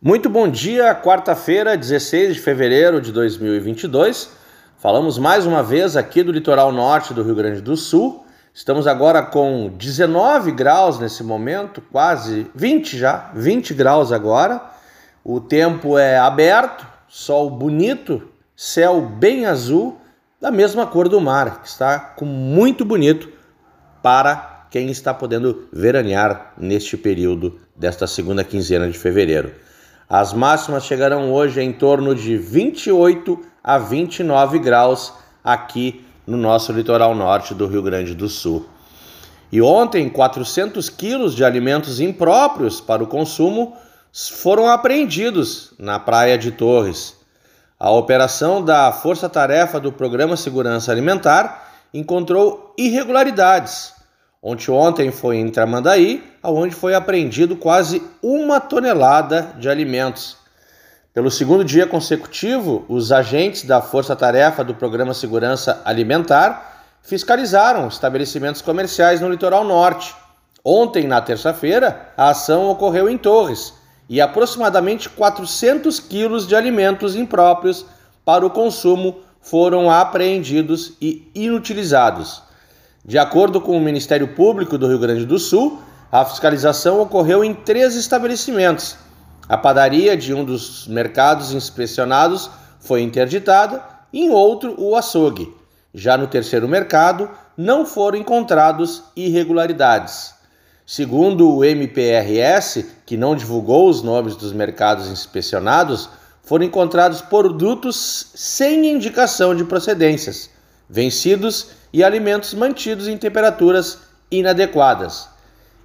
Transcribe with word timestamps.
Muito 0.00 0.30
bom 0.30 0.46
dia, 0.46 0.94
quarta-feira, 0.94 1.76
16 1.76 2.36
de 2.36 2.40
fevereiro 2.40 3.00
de 3.00 3.10
2022. 3.10 4.30
Falamos 4.78 5.18
mais 5.18 5.44
uma 5.44 5.60
vez 5.60 5.96
aqui 5.96 6.22
do 6.22 6.30
litoral 6.30 6.70
norte 6.70 7.12
do 7.12 7.24
Rio 7.24 7.34
Grande 7.34 7.60
do 7.60 7.76
Sul. 7.76 8.24
Estamos 8.54 8.86
agora 8.86 9.24
com 9.24 9.68
19 9.76 10.52
graus 10.52 11.00
nesse 11.00 11.24
momento, 11.24 11.82
quase 11.90 12.46
20 12.54 12.96
já, 12.96 13.32
20 13.34 13.74
graus 13.74 14.12
agora. 14.12 14.62
O 15.24 15.40
tempo 15.40 15.98
é 15.98 16.16
aberto, 16.16 16.86
sol 17.08 17.50
bonito, 17.50 18.22
céu 18.54 19.00
bem 19.00 19.46
azul, 19.46 20.00
da 20.40 20.52
mesma 20.52 20.86
cor 20.86 21.08
do 21.08 21.20
mar, 21.20 21.60
que 21.60 21.66
está 21.66 21.98
com 21.98 22.24
muito 22.24 22.84
bonito 22.84 23.28
para 24.00 24.68
quem 24.70 24.92
está 24.92 25.12
podendo 25.12 25.66
veranear 25.72 26.52
neste 26.56 26.96
período 26.96 27.58
desta 27.74 28.06
segunda 28.06 28.44
quinzena 28.44 28.88
de 28.88 28.96
fevereiro. 28.96 29.66
As 30.10 30.32
máximas 30.32 30.86
chegarão 30.86 31.30
hoje 31.30 31.60
em 31.60 31.70
torno 31.70 32.14
de 32.14 32.38
28 32.38 33.44
a 33.62 33.76
29 33.76 34.58
graus 34.58 35.12
aqui 35.44 36.02
no 36.26 36.38
nosso 36.38 36.72
litoral 36.72 37.14
norte 37.14 37.52
do 37.52 37.66
Rio 37.66 37.82
Grande 37.82 38.14
do 38.14 38.26
Sul. 38.26 38.66
E 39.52 39.60
ontem, 39.60 40.08
400 40.08 40.88
quilos 40.88 41.34
de 41.34 41.44
alimentos 41.44 42.00
impróprios 42.00 42.80
para 42.80 43.04
o 43.04 43.06
consumo 43.06 43.76
foram 44.10 44.66
apreendidos 44.66 45.74
na 45.78 45.98
praia 45.98 46.38
de 46.38 46.52
Torres. 46.52 47.14
A 47.78 47.90
operação 47.90 48.64
da 48.64 48.90
Força 48.90 49.28
Tarefa 49.28 49.78
do 49.78 49.92
Programa 49.92 50.38
Segurança 50.38 50.90
Alimentar 50.90 51.68
encontrou 51.92 52.74
irregularidades 52.78 53.97
Ontem, 54.40 54.70
ontem 54.70 55.10
foi 55.10 55.36
em 55.36 55.50
Tramandaí, 55.50 56.22
onde 56.44 56.72
foi 56.72 56.94
apreendido 56.94 57.56
quase 57.56 58.00
uma 58.22 58.60
tonelada 58.60 59.52
de 59.58 59.68
alimentos. 59.68 60.36
Pelo 61.12 61.28
segundo 61.28 61.64
dia 61.64 61.88
consecutivo, 61.88 62.84
os 62.88 63.10
agentes 63.10 63.64
da 63.64 63.82
Força 63.82 64.14
Tarefa 64.14 64.62
do 64.62 64.76
Programa 64.76 65.12
Segurança 65.12 65.82
Alimentar 65.84 66.84
fiscalizaram 67.02 67.88
estabelecimentos 67.88 68.62
comerciais 68.62 69.20
no 69.20 69.28
litoral 69.28 69.64
norte. 69.64 70.14
Ontem, 70.64 71.08
na 71.08 71.20
terça-feira, 71.20 72.12
a 72.16 72.30
ação 72.30 72.70
ocorreu 72.70 73.08
em 73.08 73.18
Torres 73.18 73.74
e 74.08 74.20
aproximadamente 74.20 75.08
400 75.08 75.98
quilos 75.98 76.46
de 76.46 76.54
alimentos 76.54 77.16
impróprios 77.16 77.84
para 78.24 78.46
o 78.46 78.50
consumo 78.50 79.18
foram 79.40 79.90
apreendidos 79.90 80.92
e 81.00 81.28
inutilizados. 81.34 82.46
De 83.08 83.16
acordo 83.16 83.58
com 83.58 83.74
o 83.74 83.80
Ministério 83.80 84.28
Público 84.28 84.76
do 84.76 84.86
Rio 84.86 84.98
Grande 84.98 85.24
do 85.24 85.38
Sul, 85.38 85.80
a 86.12 86.26
fiscalização 86.26 87.00
ocorreu 87.00 87.42
em 87.42 87.54
três 87.54 87.96
estabelecimentos. 87.96 88.98
A 89.48 89.56
padaria 89.56 90.14
de 90.14 90.34
um 90.34 90.44
dos 90.44 90.86
mercados 90.86 91.54
inspecionados 91.54 92.50
foi 92.78 93.00
interditada, 93.00 93.82
e 94.12 94.26
em 94.26 94.28
outro, 94.28 94.74
o 94.76 94.94
açougue. 94.94 95.50
Já 95.94 96.18
no 96.18 96.26
terceiro 96.26 96.68
mercado, 96.68 97.30
não 97.56 97.86
foram 97.86 98.18
encontrados 98.18 99.04
irregularidades. 99.16 100.34
Segundo 100.84 101.50
o 101.50 101.64
MPRS, 101.64 102.84
que 103.06 103.16
não 103.16 103.34
divulgou 103.34 103.88
os 103.88 104.02
nomes 104.02 104.36
dos 104.36 104.52
mercados 104.52 105.08
inspecionados, 105.08 106.10
foram 106.42 106.66
encontrados 106.66 107.22
produtos 107.22 108.32
sem 108.34 108.86
indicação 108.86 109.54
de 109.54 109.64
procedências, 109.64 110.50
vencidos 110.88 111.68
e 111.92 112.02
alimentos 112.02 112.54
mantidos 112.54 113.08
em 113.08 113.16
temperaturas 113.16 113.98
inadequadas. 114.30 115.28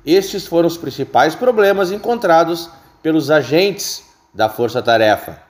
Estes 0.05 0.45
foram 0.45 0.67
os 0.67 0.77
principais 0.77 1.35
problemas 1.35 1.91
encontrados 1.91 2.69
pelos 3.01 3.31
agentes 3.31 4.03
da 4.33 4.49
Força 4.49 4.81
Tarefa. 4.81 5.41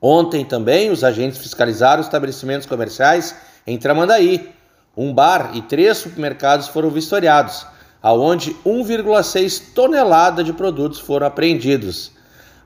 Ontem 0.00 0.44
também 0.44 0.90
os 0.90 1.04
agentes 1.04 1.38
fiscalizaram 1.38 2.02
estabelecimentos 2.02 2.66
comerciais 2.66 3.34
em 3.66 3.78
Tramandaí. 3.78 4.52
Um 4.96 5.14
bar 5.14 5.52
e 5.54 5.62
três 5.62 5.98
supermercados 5.98 6.68
foram 6.68 6.90
vistoriados, 6.90 7.64
aonde 8.02 8.54
1,6 8.66 9.72
tonelada 9.72 10.42
de 10.42 10.52
produtos 10.52 10.98
foram 10.98 11.26
apreendidos. 11.26 12.10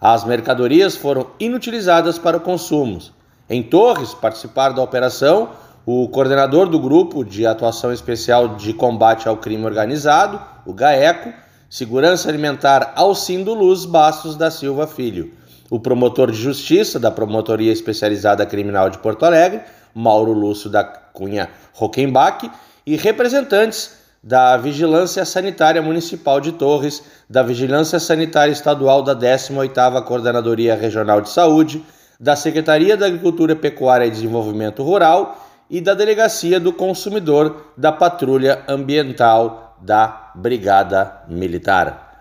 As 0.01 0.25
mercadorias 0.25 0.97
foram 0.97 1.29
inutilizadas 1.39 2.19
para 2.19 2.37
o 2.39 2.41
consumo. 2.41 3.01
Em 3.49 3.63
Torres 3.63 4.13
participaram 4.13 4.75
da 4.75 4.83
operação 4.83 5.51
o 5.87 6.09
coordenador 6.09 6.69
do 6.69 6.81
Grupo 6.81 7.25
de 7.25 7.47
Atuação 7.47 7.93
Especial 7.93 8.57
de 8.57 8.73
Combate 8.75 9.29
ao 9.29 9.37
Crime 9.37 9.65
Organizado, 9.65 10.43
o 10.67 10.75
GAECO, 10.75 11.33
Segurança 11.71 12.29
Alimentar 12.29 12.93
Alcindo 12.97 13.55
Luz 13.55 13.85
Bastos 13.85 14.35
da 14.35 14.51
Silva 14.51 14.89
Filho, 14.89 15.33
o 15.71 15.79
promotor 15.79 16.33
de 16.33 16.39
Justiça 16.39 16.99
da 16.99 17.09
Promotoria 17.09 17.73
Especializada 17.73 18.45
Criminal 18.45 18.91
de 18.91 18.99
Porto 18.99 19.25
Alegre, 19.25 19.61
Mauro 19.95 20.33
Lúcio 20.33 20.69
da 20.69 20.83
Cunha 20.83 21.49
Rockenbach, 21.73 22.51
e 22.85 22.97
representantes 22.97 23.97
da 24.21 24.57
Vigilância 24.57 25.25
Sanitária 25.25 25.81
Municipal 25.81 26.41
de 26.41 26.51
Torres, 26.51 27.01
da 27.31 27.45
Vigilância 27.45 28.01
Sanitária 28.01 28.51
Estadual 28.51 29.03
da 29.03 29.15
18ª 29.15 30.03
Coordenadoria 30.03 30.75
Regional 30.75 31.21
de 31.21 31.31
Saúde, 31.31 31.85
da 32.19 32.35
Secretaria 32.35 32.97
da 32.97 33.07
Agricultura, 33.07 33.55
Pecuária 33.55 34.07
e 34.07 34.11
Desenvolvimento 34.11 34.83
Rural 34.83 35.46
e 35.71 35.81
da 35.81 35.95
Delegacia 35.95 36.61
do 36.61 36.73
Consumidor 36.73 37.73
da 37.77 37.93
Patrulha 37.93 38.65
Ambiental 38.69 39.77
da 39.81 40.33
Brigada 40.35 41.23
Militar. 41.29 42.21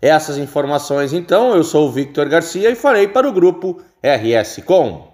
Essas 0.00 0.38
informações, 0.38 1.12
então, 1.12 1.54
eu 1.54 1.64
sou 1.64 1.88
o 1.88 1.92
Victor 1.92 2.28
Garcia 2.28 2.70
e 2.70 2.76
farei 2.76 3.08
para 3.08 3.28
o 3.28 3.32
grupo 3.32 3.80
RS 4.02 4.62
Com. 4.64 5.08